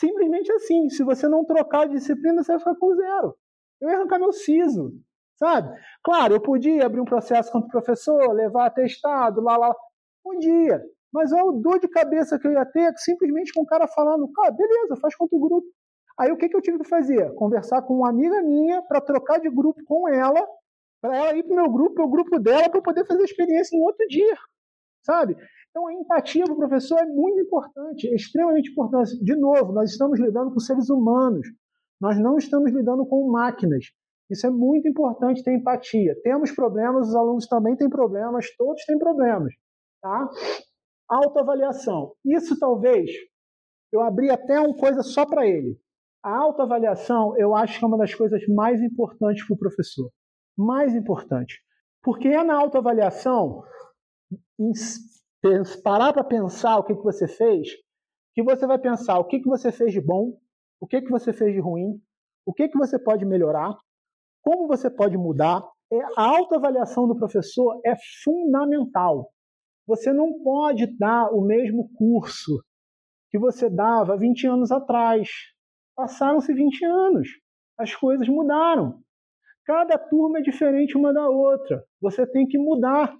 [0.00, 3.34] Simplesmente assim, se você não trocar de disciplina, você vai ficar com zero.
[3.80, 4.92] Eu ia arrancar meu siso,
[5.36, 5.68] sabe?
[6.02, 9.74] Claro, eu podia abrir um processo contra o professor, levar atestado, lá, lá.
[10.22, 10.82] Podia.
[11.12, 14.30] Mas olha o dor de cabeça que eu ia ter simplesmente com o cara falando,
[14.32, 15.66] cara, beleza, faz contra o grupo.
[16.18, 17.32] Aí o que, que eu tive que fazer?
[17.34, 20.44] Conversar com uma amiga minha para trocar de grupo com ela,
[21.00, 23.76] para ela ir para o meu grupo, o grupo dela, para poder fazer a experiência
[23.76, 24.36] em outro dia,
[25.04, 25.36] sabe?
[25.70, 29.22] Então a empatia para o professor é muito importante, é extremamente importante.
[29.22, 31.46] De novo, nós estamos lidando com seres humanos,
[32.00, 33.84] nós não estamos lidando com máquinas.
[34.28, 36.14] Isso é muito importante ter empatia.
[36.22, 39.54] Temos problemas, os alunos também têm problemas, todos têm problemas.
[40.02, 40.28] Tá?
[41.08, 42.14] Autoavaliação.
[42.24, 43.10] Isso talvez
[43.92, 45.78] eu abri até uma coisa só para ele.
[46.22, 50.10] A autoavaliação, eu acho que é uma das coisas mais importantes para o professor.
[50.56, 51.62] Mais importante.
[52.02, 53.62] Porque é na autoavaliação,
[55.82, 57.68] parar para pensar o que, que você fez,
[58.34, 60.38] que você vai pensar o que, que você fez de bom,
[60.80, 62.00] o que, que você fez de ruim,
[62.46, 63.76] o que, que você pode melhorar,
[64.42, 65.62] como você pode mudar.
[65.90, 69.32] É, a autoavaliação do professor é fundamental.
[69.88, 72.62] Você não pode dar o mesmo curso
[73.30, 75.30] que você dava 20 anos atrás.
[75.96, 77.26] Passaram-se 20 anos.
[77.78, 79.00] As coisas mudaram.
[79.64, 81.82] Cada turma é diferente uma da outra.
[82.02, 83.16] Você tem que mudar.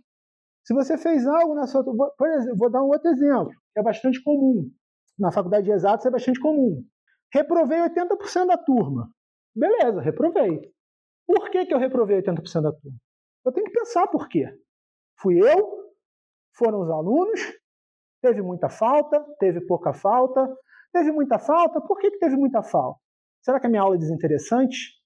[0.62, 1.83] Se você fez algo na sua.
[1.83, 4.70] Por exemplo, vou dar um outro exemplo, que é bastante comum.
[5.18, 6.85] Na faculdade de exatos é bastante comum.
[7.33, 9.11] Reprovei 80% da turma.
[9.57, 10.70] Beleza, reprovei.
[11.26, 12.98] Por que, que eu reprovei 80% da turma?
[13.46, 14.46] Eu tenho que pensar por quê.
[15.18, 15.88] Fui eu,
[16.59, 17.40] foram os alunos,
[18.21, 20.47] teve muita falta, teve pouca falta,
[20.92, 22.99] teve muita falta, por que, que teve muita falta?
[23.40, 24.99] Será que a minha aula é desinteressante?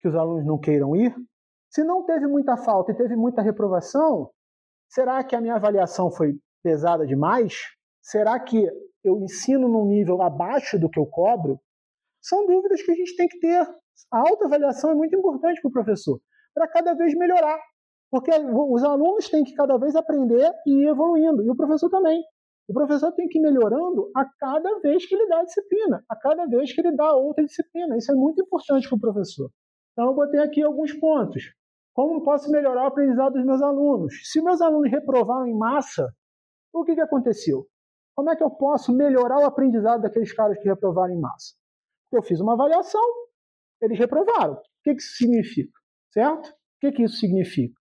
[0.00, 1.14] Que os alunos não queiram ir?
[1.70, 4.30] Se não teve muita falta e teve muita reprovação,
[4.88, 7.54] será que a minha avaliação foi pesada demais?
[8.02, 8.68] Será que
[9.04, 11.60] eu ensino num nível abaixo do que eu cobro?
[12.20, 13.66] São dúvidas que a gente tem que ter.
[14.10, 16.20] A autoavaliação é muito importante para o professor,
[16.54, 17.60] para cada vez melhorar.
[18.10, 22.22] Porque os alunos têm que cada vez aprender e ir evoluindo, e o professor também.
[22.68, 26.16] O professor tem que ir melhorando a cada vez que ele dá a disciplina, a
[26.16, 27.96] cada vez que ele dá outra disciplina.
[27.96, 29.50] Isso é muito importante para o professor.
[29.92, 31.54] Então, eu botei aqui alguns pontos.
[31.94, 34.14] Como posso melhorar o aprendizado dos meus alunos?
[34.30, 36.14] Se meus alunos reprovaram em massa,
[36.72, 37.66] o que, que aconteceu?
[38.14, 41.54] Como é que eu posso melhorar o aprendizado daqueles caras que reprovaram em massa?
[42.12, 43.02] Eu fiz uma avaliação,
[43.80, 44.54] eles reprovaram.
[44.54, 45.72] O que, que isso significa?
[46.12, 46.48] Certo?
[46.48, 47.77] O que, que isso significa?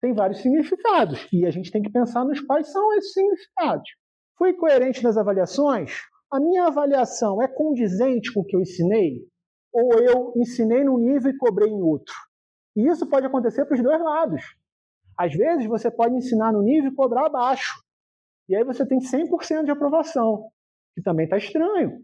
[0.00, 3.88] Tem vários significados e a gente tem que pensar nos quais são esses significados.
[4.36, 5.92] Fui coerente nas avaliações?
[6.32, 9.26] A minha avaliação é condizente com o que eu ensinei?
[9.72, 12.14] Ou eu ensinei num nível e cobrei em outro?
[12.76, 14.42] E isso pode acontecer para os dois lados.
[15.18, 17.82] Às vezes você pode ensinar no nível e cobrar abaixo.
[18.48, 20.48] E aí você tem 100% de aprovação,
[20.94, 22.02] que também está estranho.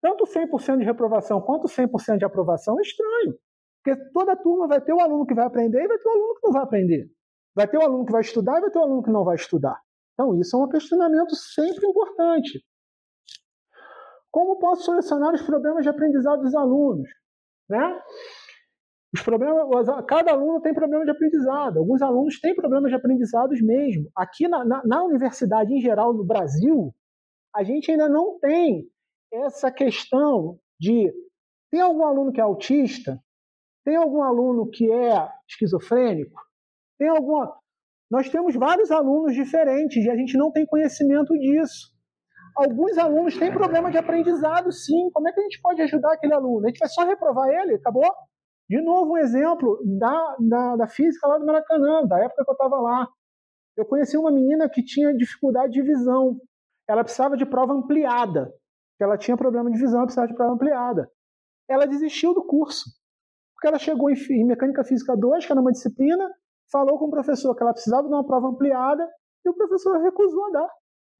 [0.00, 3.38] Tanto 100% de reprovação quanto 100% de aprovação é estranho.
[3.82, 6.34] Porque toda turma vai ter o aluno que vai aprender e vai ter o aluno
[6.34, 7.10] que não vai aprender.
[7.54, 9.36] Vai ter o aluno que vai estudar e vai ter o aluno que não vai
[9.36, 9.80] estudar.
[10.14, 12.64] Então, isso é um questionamento sempre importante.
[14.30, 17.08] Como posso solucionar os problemas de aprendizado dos alunos?
[17.68, 18.00] Né?
[19.14, 21.78] Os problemas, cada aluno tem problema de aprendizado.
[21.78, 24.10] Alguns alunos têm problemas de aprendizado mesmo.
[24.16, 26.92] Aqui na, na, na universidade em geral no Brasil,
[27.54, 28.88] a gente ainda não tem
[29.32, 31.12] essa questão de
[31.70, 33.20] tem algum aluno que é autista,
[33.84, 36.40] tem algum aluno que é esquizofrênico,
[36.98, 37.56] tem alguma.
[38.10, 41.92] Nós temos vários alunos diferentes e a gente não tem conhecimento disso.
[42.56, 45.10] Alguns alunos têm problema de aprendizado, sim.
[45.12, 46.64] Como é que a gente pode ajudar aquele aluno?
[46.64, 47.74] A gente vai só reprovar ele?
[47.74, 48.08] Acabou?
[48.68, 52.54] De novo, um exemplo da, da, da física lá do Maracanã, da época que eu
[52.54, 53.08] estava lá.
[53.76, 56.38] Eu conheci uma menina que tinha dificuldade de visão.
[56.88, 58.52] Ela precisava de prova ampliada.
[59.00, 61.10] Ela tinha problema de visão, ela precisava de prova ampliada.
[61.68, 62.84] Ela desistiu do curso.
[63.54, 66.30] Porque ela chegou em, em Mecânica Física 2, que era uma disciplina,
[66.70, 69.08] falou com o professor que ela precisava de uma prova ampliada,
[69.44, 70.68] e o professor recusou a dar.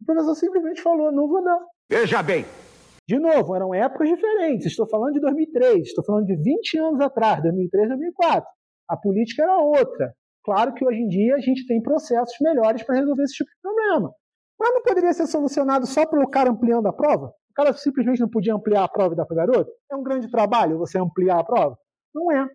[0.01, 1.61] O professor simplesmente falou: não vou dar.
[1.91, 2.45] Veja bem.
[3.07, 4.67] De novo, eram épocas diferentes.
[4.67, 8.49] Estou falando de 2003, estou falando de 20 anos atrás, 2003, 2004.
[8.89, 10.15] A política era outra.
[10.43, 13.61] Claro que hoje em dia a gente tem processos melhores para resolver esse tipo de
[13.63, 14.13] problema.
[14.59, 17.27] Mas não poderia ser solucionado só pelo cara ampliando a prova?
[17.27, 19.71] O cara simplesmente não podia ampliar a prova e dar para o garoto?
[19.91, 21.77] É um grande trabalho você ampliar a prova?
[22.15, 22.47] Não é.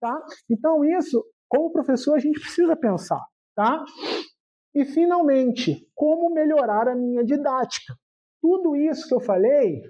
[0.00, 0.20] Tá?
[0.48, 3.20] Então, isso, como professor, a gente precisa pensar.
[3.54, 3.84] Tá?
[4.74, 7.92] E, finalmente, como melhorar a minha didática?
[8.40, 9.82] Tudo isso que eu falei,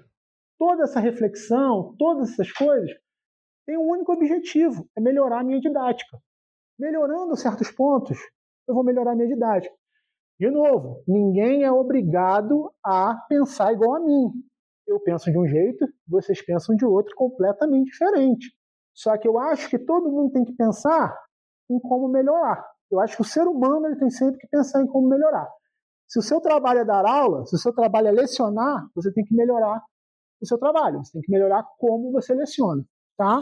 [0.57, 2.89] toda essa reflexão, todas essas coisas,
[3.65, 6.17] tem um único objetivo: é melhorar a minha didática.
[6.79, 8.17] Melhorando certos pontos,
[8.67, 9.73] eu vou melhorar a minha didática.
[10.39, 14.31] De novo, ninguém é obrigado a pensar igual a mim.
[14.87, 18.51] Eu penso de um jeito, vocês pensam de outro completamente diferente.
[18.93, 21.15] Só que eu acho que todo mundo tem que pensar
[21.73, 22.65] em como melhorar.
[22.91, 25.47] Eu acho que o ser humano ele tem sempre que pensar em como melhorar.
[26.07, 29.23] Se o seu trabalho é dar aula, se o seu trabalho é lecionar, você tem
[29.23, 29.81] que melhorar
[30.41, 31.03] o seu trabalho.
[31.03, 32.83] Você tem que melhorar como você leciona,
[33.17, 33.41] tá?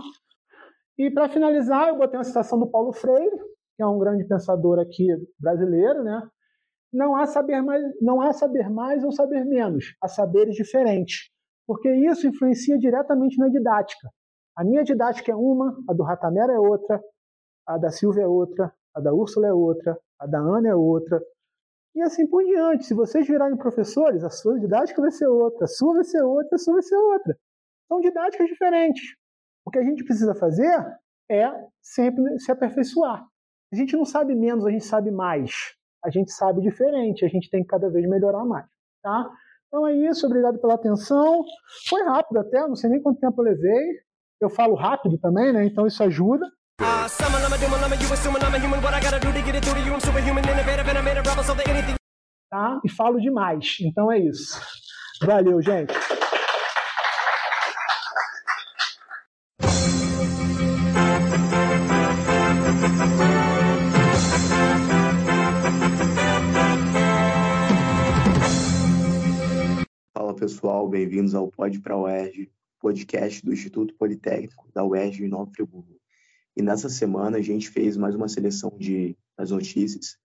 [0.97, 3.37] E para finalizar, eu botei uma citação do Paulo Freire,
[3.75, 5.07] que é um grande pensador aqui
[5.39, 6.21] brasileiro, né?
[6.91, 11.31] Não há saber mais, não há saber mais ou saber menos, há saberes diferentes,
[11.65, 14.09] porque isso influencia diretamente na didática.
[14.57, 17.01] A minha didática é uma, a do Ratamera é outra,
[17.69, 21.21] a da Silvia é outra, a da Úrsula é outra, a da Ana é outra,
[21.95, 22.85] e assim por diante.
[22.85, 26.55] Se vocês virarem professores, a sua didática vai ser outra, a sua vai ser outra,
[26.55, 27.37] a sua vai ser outra.
[27.87, 29.15] São didáticas diferentes.
[29.65, 30.83] O que a gente precisa fazer
[31.29, 31.51] é
[31.81, 33.23] sempre se aperfeiçoar.
[33.71, 35.51] A gente não sabe menos, a gente sabe mais.
[36.03, 38.65] A gente sabe diferente, a gente tem que cada vez melhorar mais.
[39.03, 39.29] Tá?
[39.67, 41.43] Então é isso, obrigado pela atenção.
[41.87, 43.99] Foi rápido até, não sei nem quanto tempo eu levei
[44.39, 45.65] eu falo rápido também, né?
[45.65, 46.45] Então isso ajuda.
[52.49, 52.79] Tá?
[52.85, 53.75] E falo demais.
[53.81, 54.57] Então é isso.
[55.21, 55.93] Valeu, gente.
[70.13, 75.51] Fala pessoal, bem-vindos ao Pod Pra UERJ, podcast do Instituto Politécnico da UERJ em Nova
[75.51, 75.98] Friburgo.
[76.55, 80.17] E nessa semana a gente fez mais uma seleção de das notícias.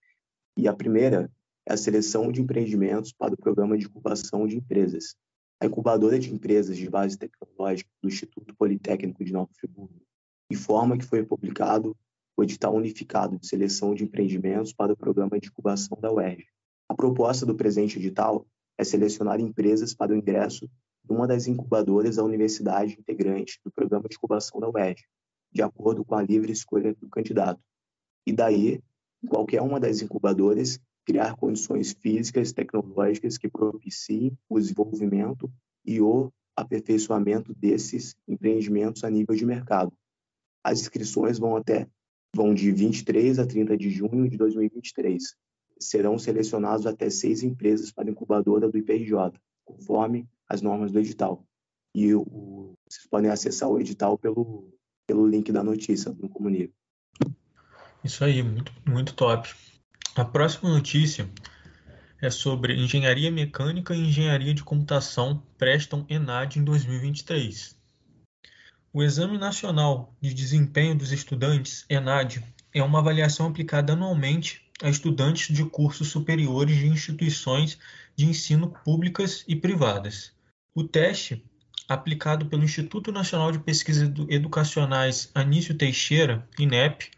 [0.57, 1.31] E a primeira
[1.67, 5.15] é a seleção de empreendimentos para o programa de incubação de empresas.
[5.61, 10.03] A incubadora de empresas de base tecnológica do Instituto Politécnico de Nova Friburgo
[10.51, 11.97] informa que foi publicado
[12.37, 16.45] o edital unificado de seleção de empreendimentos para o programa de incubação da UERJ.
[16.89, 18.45] A proposta do presente edital
[18.77, 20.69] é selecionar empresas para o ingresso
[21.09, 25.05] uma das incubadoras da universidade integrante do programa de incubação da UERJ,
[25.55, 27.61] de acordo com a livre escolha do candidato.
[28.27, 28.83] E daí,
[29.29, 35.53] qualquer uma das incubadoras criar condições físicas e tecnológicas que propiciem o desenvolvimento
[35.85, 39.93] e o aperfeiçoamento desses empreendimentos a nível de mercado.
[40.63, 41.87] As inscrições vão até
[42.35, 45.37] vão de 23 a 30 de junho de 2023.
[45.79, 51.47] Serão selecionados até seis empresas para a incubadora do IPRJ, conforme as normas do edital.
[51.95, 54.73] E o, vocês podem acessar o edital pelo,
[55.07, 56.73] pelo link da notícia no comunicado.
[58.03, 59.55] Isso aí, muito, muito top.
[60.15, 61.29] A próxima notícia
[62.21, 67.77] é sobre engenharia mecânica e engenharia de computação prestam ENAD em 2023.
[68.93, 75.55] O Exame Nacional de Desempenho dos Estudantes, ENAD, é uma avaliação aplicada anualmente a estudantes
[75.55, 77.79] de cursos superiores de instituições
[78.15, 80.33] de ensino públicas e privadas.
[80.75, 81.45] O teste,
[81.89, 87.11] aplicado pelo Instituto Nacional de Pesquisas Educacionais Anísio Teixeira, INEP,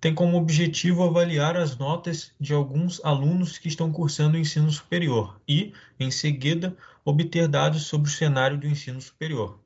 [0.00, 5.40] tem como objetivo avaliar as notas de alguns alunos que estão cursando o ensino superior
[5.48, 9.58] e, em seguida, obter dados sobre o cenário do ensino superior.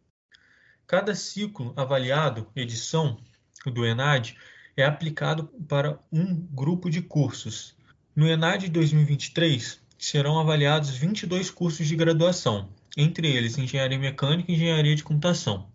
[0.87, 3.19] Cada ciclo avaliado, edição,
[3.67, 4.37] do ENAD,
[4.77, 7.77] é aplicado para um grupo de cursos.
[8.15, 14.97] No ENAD 2023, serão avaliados 22 cursos de graduação, entre eles Engenharia Mecânica e Engenharia
[14.97, 15.69] de Computação.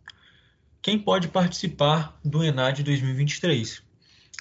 [0.81, 3.83] Quem pode participar do ENAD 2023?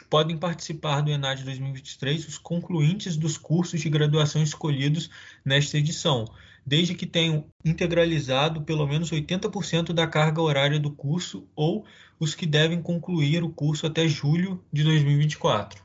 [0.09, 5.11] Podem participar do ENAD 2023 os concluintes dos cursos de graduação escolhidos
[5.45, 6.25] nesta edição,
[6.65, 11.85] desde que tenham integralizado pelo menos 80% da carga horária do curso ou
[12.19, 15.84] os que devem concluir o curso até julho de 2024.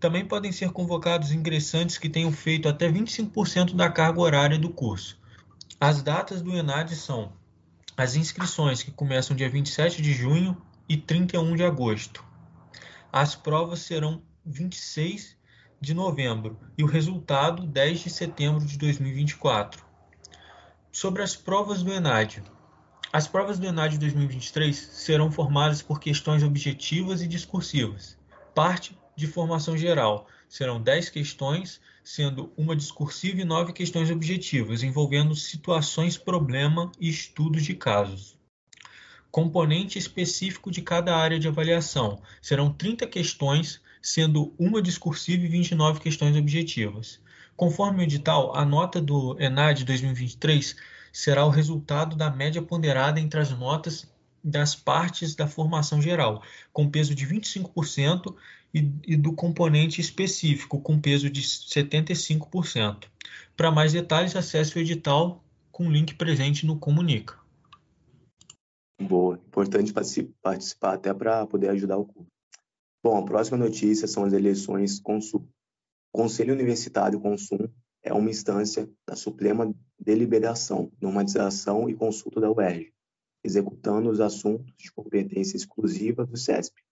[0.00, 5.18] Também podem ser convocados ingressantes que tenham feito até 25% da carga horária do curso.
[5.80, 7.32] As datas do ENAD são
[7.96, 10.56] as inscrições, que começam dia 27 de junho
[10.88, 12.24] e 31 de agosto.
[13.12, 15.36] As provas serão 26
[15.80, 19.84] de novembro e o resultado 10 de setembro de 2024.
[20.92, 22.42] Sobre as provas do ENAD.
[23.12, 28.16] As provas do ENAD 2023 serão formadas por questões objetivas e discursivas.
[28.54, 30.28] Parte de formação geral.
[30.48, 37.64] Serão 10 questões, sendo uma discursiva e 9 questões objetivas, envolvendo situações, problema e estudos
[37.64, 38.38] de casos.
[39.28, 42.22] Componente específico de cada área de avaliação.
[42.40, 47.20] Serão 30 questões, sendo uma discursiva e 29 questões objetivas.
[47.56, 50.76] Conforme o edital, a nota do ENAD 2023
[51.12, 54.08] será o resultado da média ponderada entre as notas
[54.48, 58.34] das partes da formação geral, com peso de 25%,
[58.72, 63.08] e, e do componente específico, com peso de 75%.
[63.56, 67.38] Para mais detalhes, acesse o edital com o link presente no Comunica.
[69.00, 72.30] Boa, importante participar até para poder ajudar o curso.
[73.02, 75.48] Bom, a próxima notícia são as eleições Consul.
[76.12, 77.68] O Conselho Universitário Consum
[78.02, 82.92] é uma instância da Suprema Deliberação, Normatização e Consulta da UERJ,
[83.42, 86.82] executando os assuntos de competência exclusiva do CESP.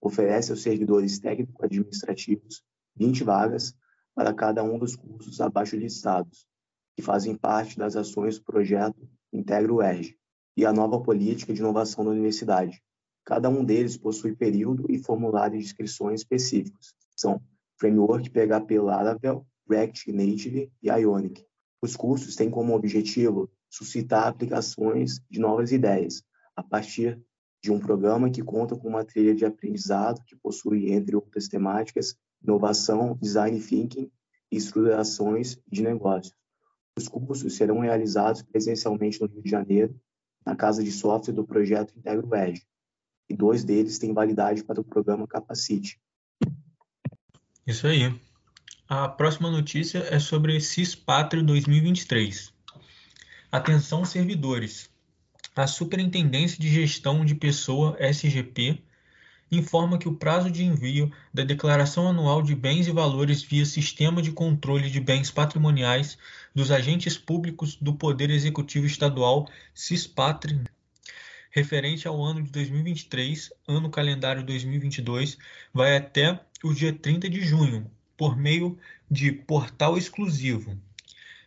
[0.00, 2.62] oferece aos servidores técnico-administrativos
[2.96, 3.74] 20 vagas
[4.14, 6.46] para cada um dos cursos abaixo listados,
[6.96, 10.00] que fazem parte das ações do projeto Integra
[10.56, 12.82] e a nova política de inovação da universidade.
[13.24, 16.94] Cada um deles possui período e formulário de inscrições específicos.
[17.14, 17.40] São
[17.76, 21.44] Framework PHP Laravel, React Native e Ionic.
[21.80, 26.24] Os cursos têm como objetivo suscitar aplicações de novas ideias,
[26.58, 27.16] a partir
[27.62, 32.16] de um programa que conta com uma trilha de aprendizado que possui, entre outras temáticas,
[32.42, 34.10] inovação, design thinking
[34.50, 36.34] e estruturações de negócios.
[36.96, 40.00] Os cursos serão realizados presencialmente no Rio de Janeiro,
[40.44, 42.66] na Casa de Software do projeto Integro Edge,
[43.28, 46.00] e dois deles têm validade para o programa Capacite.
[47.64, 48.20] Isso aí.
[48.88, 52.52] A próxima notícia é sobre CISPATRI 2023.
[53.52, 54.90] Atenção servidores.
[55.58, 58.80] A Superintendência de Gestão de Pessoa (SGP)
[59.50, 64.22] informa que o prazo de envio da Declaração Anual de Bens e Valores via Sistema
[64.22, 66.16] de Controle de Bens Patrimoniais
[66.54, 70.60] dos agentes públicos do Poder Executivo Estadual (CISPATRE)
[71.50, 75.38] referente ao ano de 2023, ano calendário 2022,
[75.74, 78.78] vai até o dia 30 de junho, por meio
[79.10, 80.78] de portal exclusivo.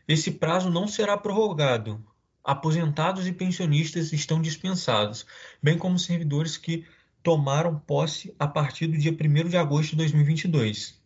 [0.05, 2.05] Esse prazo não será prorrogado,
[2.43, 5.25] aposentados e pensionistas estão dispensados,
[5.61, 6.85] bem como servidores que
[7.23, 10.99] tomaram posse a partir do dia 1 de agosto de 2022.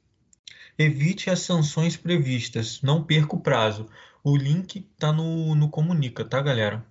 [0.77, 2.81] Evite as sanções previstas.
[2.81, 3.89] Não perca o prazo.
[4.23, 6.85] O link está no, no Comunica, tá, galera?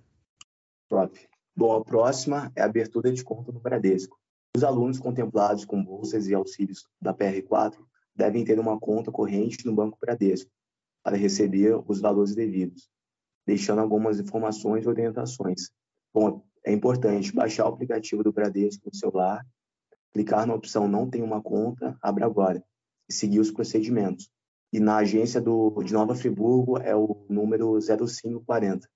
[0.89, 1.19] Top.
[1.55, 4.19] Bom, a próxima é a abertura de conta no Bradesco.
[4.57, 7.77] Os alunos contemplados com bolsas e auxílios da PR4
[8.15, 10.49] devem ter uma conta corrente no Banco Bradesco
[11.03, 12.89] para receber os valores devidos,
[13.45, 15.69] deixando algumas informações e orientações.
[16.13, 19.45] Bom, é importante baixar o aplicativo do Bradesco no celular,
[20.13, 22.63] clicar na opção Não tem uma conta, abra agora,
[23.07, 24.29] e seguir os procedimentos.
[24.73, 28.89] E na agência do, de Nova Friburgo é o número 0540.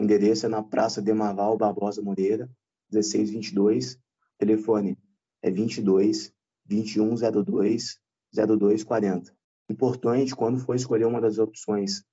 [0.00, 2.50] O endereço é na Praça Demarval Barbosa Moreira,
[2.90, 3.98] 1622.
[4.38, 4.98] Telefone
[5.42, 6.32] é 22
[6.66, 7.98] 2102
[8.32, 9.34] 0240.
[9.70, 12.04] Importante, quando for escolher uma das opções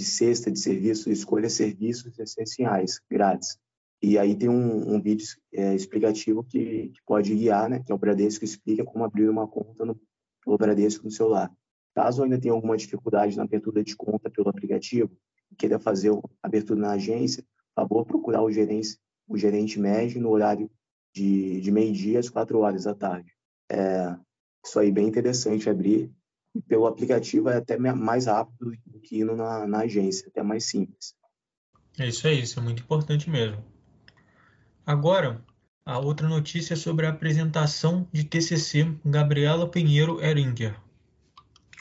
[0.00, 3.58] de cesta de serviços, escolha serviços essenciais, grátis.
[4.02, 7.82] E aí tem um, um vídeo é, explicativo que, que, pode guiar, né?
[7.84, 10.00] Que é o Bradesco explica como abrir uma conta no,
[10.42, 11.52] pelo Bradesco no celular.
[11.94, 15.10] Caso ainda tenha alguma dificuldade na abertura de conta pelo aplicativo,
[15.58, 17.44] queira fazer a abertura na agência,
[17.74, 18.98] por favor, procurar o gerente,
[19.28, 20.70] o gerente médio no horário
[21.14, 23.30] de, de meio-dia às quatro horas da tarde.
[23.70, 24.16] É,
[24.64, 26.10] isso aí bem interessante abrir.
[26.66, 31.14] Pelo aplicativo é até mais rápido do que indo na, na agência, até mais simples.
[31.98, 33.64] É isso aí, isso é muito importante mesmo.
[34.86, 35.44] Agora,
[35.84, 40.74] a outra notícia é sobre a apresentação de TCC Gabriela Pinheiro Eringer.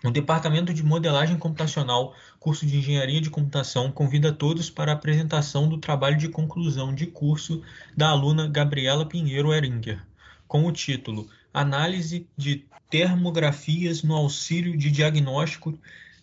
[0.03, 5.67] O Departamento de Modelagem Computacional, curso de Engenharia de Computação, convida todos para a apresentação
[5.67, 7.61] do trabalho de conclusão de curso
[7.97, 10.01] da aluna Gabriela Pinheiro Eringer,
[10.47, 15.79] com o título Análise de termografias no auxílio de diagnóstico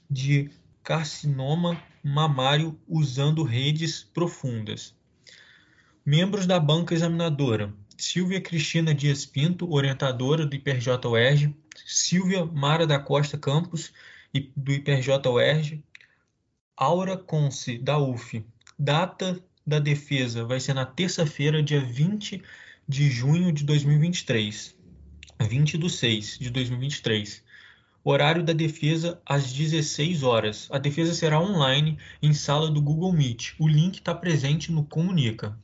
[0.09, 0.51] de
[0.83, 4.95] carcinoma mamário usando redes profundas.
[6.05, 11.53] Membros da banca examinadora: Silvia Cristina Dias Pinto, orientadora do IPRJ-UERJ,
[11.85, 13.93] Silvia Mara da Costa Campos,
[14.55, 15.83] do IPRJ-UERJ,
[16.77, 18.45] Aura Conce, da UF.
[18.79, 22.43] Data da defesa vai ser na terça-feira, dia 20
[22.89, 24.76] de junho de 2023.
[25.45, 27.45] 20 do 6 de 2023.
[28.03, 30.69] Horário da defesa às 16 horas.
[30.71, 33.55] A defesa será online em sala do Google Meet.
[33.59, 35.59] O link está presente no Comunica.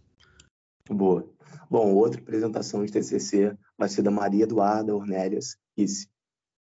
[0.88, 1.28] Boa.
[1.70, 6.08] Bom, outra apresentação de TCC vai ser da Maria Eduarda Ornélias Risse.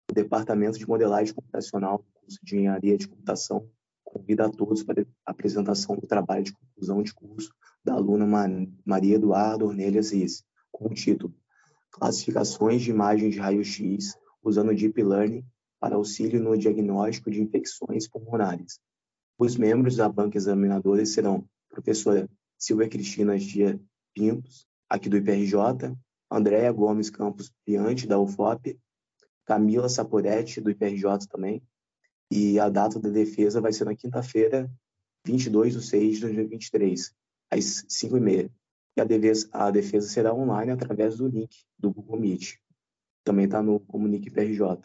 [0.10, 3.70] O Departamento de Modelagem Computacional do curso de Engenharia de Computação
[4.04, 7.54] convida a todos para a apresentação do trabalho de conclusão de curso
[7.84, 8.26] da aluna
[8.86, 11.34] Maria Eduarda Ornélias Risse, com o título
[11.96, 15.46] classificações de imagens de raio-x usando Deep Learning
[15.80, 18.80] para auxílio no diagnóstico de infecções pulmonares.
[19.38, 23.80] Os membros da banca examinadora serão professora Silvia Cristina Gia
[24.14, 25.96] Pintos, aqui do IPRJ,
[26.30, 28.78] Andréa Gomes Campos Piante, da UFOP,
[29.46, 31.64] Camila Saporetti, do IPRJ também,
[32.30, 34.70] e a data da defesa vai ser na quinta-feira,
[35.26, 37.14] 22 de 6 de 2023,
[37.52, 38.52] às 5h30
[38.96, 42.56] e a defesa, a defesa será online através do link do Google Meet.
[43.24, 44.80] Também está no Comunique PRJ.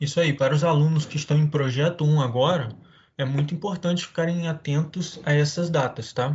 [0.00, 2.68] Isso aí, para os alunos que estão em projeto 1 agora,
[3.16, 6.34] é muito importante ficarem atentos a essas datas, tá?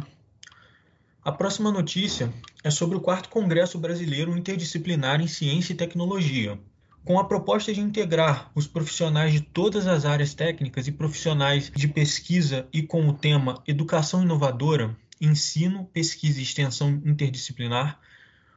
[1.23, 6.59] A próxima notícia é sobre o quarto Congresso Brasileiro Interdisciplinar em Ciência e Tecnologia.
[7.05, 11.87] Com a proposta de integrar os profissionais de todas as áreas técnicas e profissionais de
[11.87, 17.99] pesquisa e com o tema Educação Inovadora, ensino, pesquisa e extensão interdisciplinar,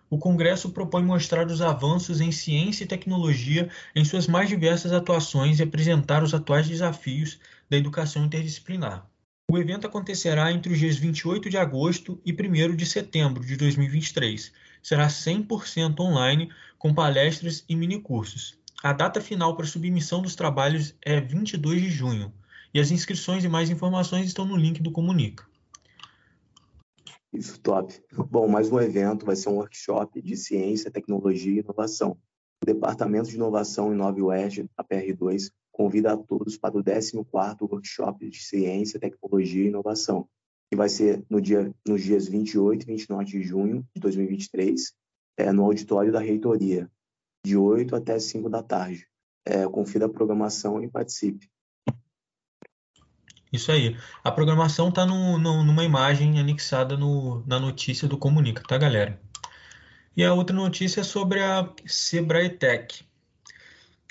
[0.09, 5.59] o Congresso propõe mostrar os avanços em ciência e tecnologia em suas mais diversas atuações
[5.59, 7.39] e apresentar os atuais desafios
[7.69, 9.07] da educação interdisciplinar.
[9.51, 14.53] O evento acontecerá entre os dias 28 de agosto e 1 de setembro de 2023.
[14.83, 18.57] Será 100% online, com palestras e minicursos.
[18.83, 22.33] A data final para submissão dos trabalhos é 22 de junho,
[22.73, 25.45] e as inscrições e mais informações estão no link do Comunica.
[27.35, 28.01] Isso, top.
[28.30, 32.16] Bom, mais um evento vai ser um workshop de ciência, tecnologia e inovação.
[32.62, 37.68] O Departamento de Inovação e Nova Oeste, a PR2, convida a todos para o 14º
[37.68, 40.28] Workshop de Ciência, Tecnologia e Inovação,
[40.70, 44.95] que vai ser no dia, nos dias 28 e 29 de junho de 2023,
[45.37, 46.89] é, no auditório da reitoria,
[47.45, 49.09] de 8 até 5 da tarde.
[49.45, 51.51] É, confira a programação e participe.
[53.55, 53.97] Isso aí.
[54.25, 59.21] A programação está numa imagem anexada no, na notícia do Comunica, tá, galera?
[60.17, 63.07] E a outra notícia é sobre a Sebrae-Tech.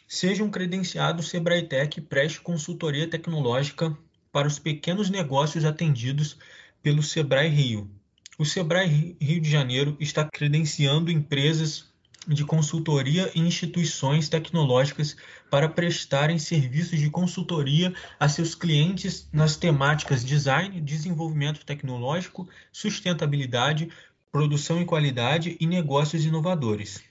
[0.08, 3.98] Seja um credenciado Sebrae-Tech preste consultoria tecnológica
[4.32, 6.38] para os pequenos negócios atendidos
[6.82, 7.91] pelo Sebrae Rio.
[8.39, 11.93] O Sebrae Rio de Janeiro está credenciando empresas
[12.28, 15.15] de consultoria e instituições tecnológicas
[15.49, 23.89] para prestarem serviços de consultoria a seus clientes nas temáticas design, desenvolvimento tecnológico, sustentabilidade,
[24.32, 27.03] produção e qualidade e negócios inovadores.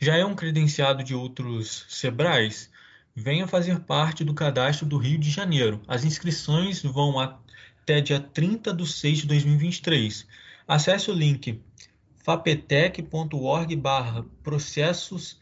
[0.00, 2.70] Já é um credenciado de outros Sebrais?
[3.16, 5.80] Venha fazer parte do cadastro do Rio de Janeiro.
[5.86, 10.26] As inscrições vão até dia 30 de 6 de 2023.
[10.66, 11.60] Acesse o link
[12.24, 15.38] fapetec.org barra processos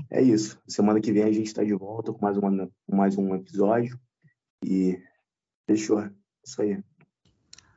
[0.09, 0.59] É isso.
[0.67, 3.99] Semana que vem a gente está de volta com mais, uma, mais um episódio.
[4.65, 4.99] E
[5.67, 6.09] Fechou.
[6.43, 6.81] Isso aí.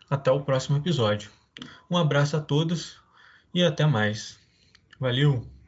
[0.08, 1.30] Até o próximo episódio.
[1.90, 3.00] Um abraço a todos
[3.52, 4.38] e até mais.
[4.98, 5.59] Valeu!